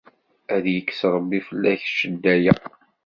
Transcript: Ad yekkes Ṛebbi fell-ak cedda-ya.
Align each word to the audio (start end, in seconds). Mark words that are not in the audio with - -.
Ad 0.55 0.65
yekkes 0.73 1.01
Ṛebbi 1.13 1.39
fell-ak 1.47 1.81
cedda-ya. 1.97 2.53